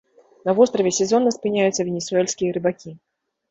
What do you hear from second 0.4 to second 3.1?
На востраве сезонна спыняюцца венесуэльскія рыбакі.